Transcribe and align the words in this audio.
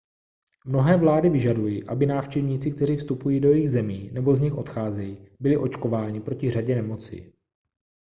mnohé 0.65 0.97
vlády 0.97 1.29
vyžadují 1.29 1.83
aby 1.87 2.05
návštěvníci 2.05 2.71
kteří 2.71 2.95
vstupují 2.95 3.39
do 3.39 3.51
jejich 3.51 3.69
zemí 3.69 4.09
nebo 4.13 4.35
z 4.35 4.39
nich 4.39 4.53
odcházejí 4.53 5.27
byli 5.39 5.57
očkováni 5.57 6.21
proti 6.21 6.51
řadě 6.51 6.75
nemocí 6.75 7.33